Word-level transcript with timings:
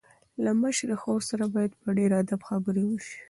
له 0.43 0.51
مشرې 0.61 0.95
خور 1.01 1.21
سره 1.29 1.45
باید 1.53 1.71
په 1.81 1.89
ډېر 1.97 2.11
ادب 2.21 2.41
خبرې 2.49 2.83
وشي. 2.87 3.17